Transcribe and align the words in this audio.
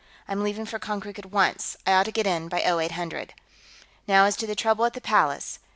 I'm 0.27 0.41
leaving 0.41 0.65
for 0.65 0.79
Konkrook 0.79 1.19
at 1.19 1.27
once; 1.27 1.77
I 1.85 1.91
ought 1.93 2.05
to 2.05 2.11
get 2.11 2.25
in 2.25 2.47
by 2.49 2.61
0800. 2.63 3.35
"Now, 4.07 4.25
as 4.25 4.35
to 4.37 4.47
the 4.47 4.55
trouble 4.55 4.85
at 4.85 4.93
the 4.93 4.99
Palace. 4.99 5.59